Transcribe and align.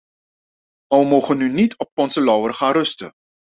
Maar 0.87 0.99
we 0.99 1.05
mogen 1.05 1.37
nu 1.37 1.49
niet 1.49 1.77
op 1.77 1.91
onze 1.93 2.21
lauweren 2.23 2.55
gaan 2.55 2.71
rusten. 2.73 3.11